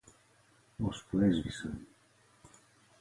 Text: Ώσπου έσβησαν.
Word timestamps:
Ώσπου 0.85 1.19
έσβησαν. 1.19 1.87